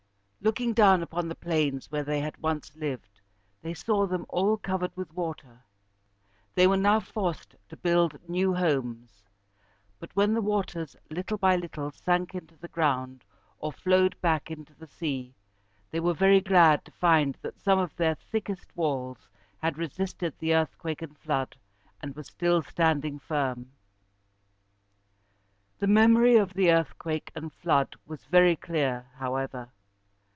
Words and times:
Looking 0.43 0.73
down 0.73 1.03
upon 1.03 1.27
the 1.27 1.35
plains 1.35 1.91
where 1.91 2.01
they 2.03 2.19
had 2.21 2.35
once 2.41 2.75
lived, 2.75 3.19
they 3.61 3.75
saw 3.75 4.07
them 4.07 4.25
all 4.27 4.57
covered 4.57 4.89
with 4.97 5.13
water. 5.13 5.61
They 6.55 6.65
were 6.65 6.77
now 6.77 6.99
forced 6.99 7.55
to 7.69 7.77
build 7.77 8.27
new 8.27 8.55
homes; 8.55 9.21
but 9.99 10.09
when 10.15 10.33
the 10.33 10.41
waters 10.41 10.95
little 11.11 11.37
by 11.37 11.55
little 11.57 11.91
sank 11.91 12.33
into 12.33 12.55
the 12.57 12.69
ground, 12.69 13.23
or 13.59 13.71
flowed 13.71 14.19
back 14.19 14.49
into 14.49 14.73
the 14.73 14.87
sea, 14.87 15.35
they 15.91 15.99
were 15.99 16.15
very 16.15 16.41
glad 16.41 16.83
to 16.85 16.91
find 16.93 17.37
that 17.43 17.61
some 17.61 17.77
of 17.77 17.95
their 17.95 18.15
thickest 18.15 18.75
walls 18.75 19.27
had 19.59 19.77
resisted 19.77 20.33
the 20.39 20.55
earthquake 20.55 21.03
and 21.03 21.19
flood, 21.19 21.55
and 22.01 22.15
were 22.15 22.23
still 22.23 22.63
standing 22.63 23.19
firm. 23.19 23.73
The 25.77 25.85
memory 25.85 26.35
of 26.35 26.55
the 26.55 26.71
earthquake 26.71 27.31
and 27.35 27.53
flood 27.53 27.95
was 28.07 28.25
very 28.25 28.55
clear, 28.55 29.05
however. 29.17 29.69